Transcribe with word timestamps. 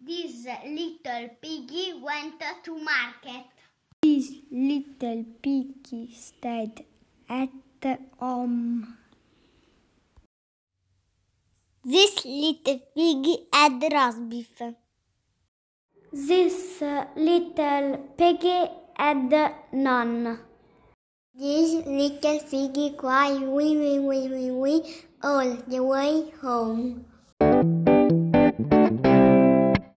This 0.00 0.46
little 0.64 1.28
piggy 1.42 1.92
went 2.00 2.40
to 2.64 2.78
market. 2.78 3.46
This 4.00 4.30
little 4.50 5.24
piggy 5.42 6.14
stayed 6.14 6.84
at 7.28 7.50
home. 8.18 8.96
This 11.84 12.24
little 12.24 12.80
piggy 12.94 13.48
had 13.52 13.82
roast 13.92 14.28
beef. 14.28 14.62
This 16.12 16.80
little 17.16 17.98
piggy 18.16 18.70
had 18.96 19.32
none. 19.72 20.38
This 21.34 21.84
little 21.84 22.40
piggy 22.48 22.94
cried 22.96 23.40
wee 23.40 23.76
wee 23.76 23.98
wee 23.98 24.28
wee 24.28 24.50
wee 24.52 24.80
all 25.22 25.56
the 25.66 25.82
way 25.82 26.30
home. 26.40 27.04